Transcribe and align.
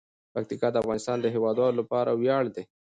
پکتیکا 0.33 0.67
د 0.71 0.75
افغانستان 0.83 1.17
د 1.21 1.25
هیوادوالو 1.35 1.79
لپاره 1.81 2.11
ویاړ 2.19 2.43
دی. 2.55 2.63